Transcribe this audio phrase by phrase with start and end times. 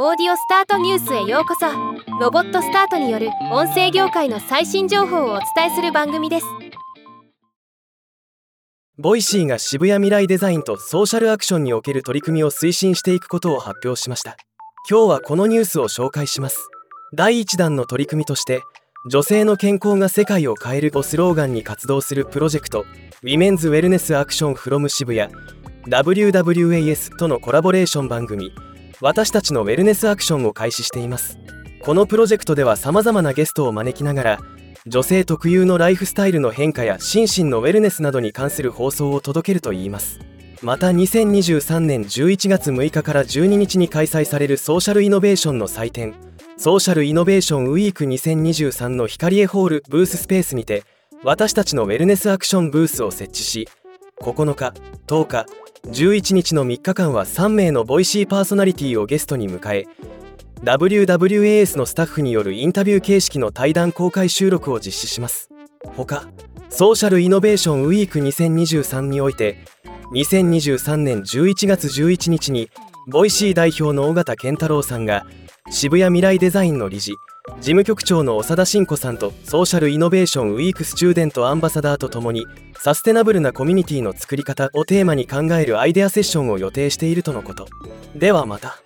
[0.00, 1.66] オーディオスタートニュースへようこそ。
[2.20, 6.46] ロボットスタートによる音声業界の最新情報をお伝えする番組です。
[8.96, 14.36] Voicy が渋谷未来デザインとソーシャルアクションにおける取り組みを推進していくことを発表しました。
[14.88, 16.68] 今日はこのニュースを紹介します。
[17.12, 18.62] 第1弾の取り組みとして
[19.10, 22.84] 女性の健康が世界を変えるをスローガンに活動するプロジェクト
[23.24, 25.34] Women's Wellness Action from 渋谷
[25.88, 28.52] WWAS とのコラボレーション番組
[29.00, 31.38] 私たちのウェルネスアクションを開始しています。
[31.82, 34.38] このプロジェクトでは様々なゲストを招きながら
[34.86, 40.18] 女性特有のライフスタイルの変化や心身のウェルネスなどに関する放送を届けるといいます。
[40.60, 46.16] また2023年11月6日から12日に開催されるソーシャルイノベーションの祭典
[46.56, 50.82] ソーシャルイノベーションウィーク2023の光栄ホールブーススペースにて
[51.22, 53.68] 私たちの Wellness Action ブースを設置し
[54.20, 54.74] 9日
[55.06, 55.46] 10日
[55.88, 59.86] 11日の3日間は3名の Voicy パーソナリティをゲストに迎え
[60.62, 65.50] WWAS のスタッフによるインタビュー形式の対談公開収録を実施します。
[65.96, 66.28] ほか
[66.68, 69.56] Social Innovation Week 2023において
[70.12, 72.68] 2023年11月11日に
[73.06, 75.24] Voicy 代表の緒方憲太郎さんが
[75.70, 77.12] 渋谷未来デザインの理事
[77.56, 82.46] 事務局長の長田真子さんと Social Innovation Week Student Ambassador とともに
[82.78, 87.66] サステナブルなコミュニティの作り方をテーマに考えるアイデアセッションを予定しているとのこと。
[88.14, 88.80] ではまた。